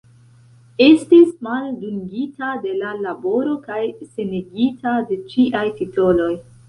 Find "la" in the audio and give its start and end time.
2.79-2.93